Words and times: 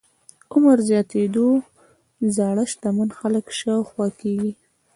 عمر 0.53 0.77
زياتېدو 0.89 1.47
زاړه 2.35 2.63
شتمن 2.71 3.09
خلک 3.19 3.45
شاوخوا 3.59 4.07
کېږي. 4.19 4.51